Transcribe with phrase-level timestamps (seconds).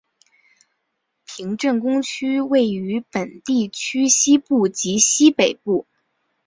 [1.27, 5.85] 平镇工业区位于本地区西部及西北部。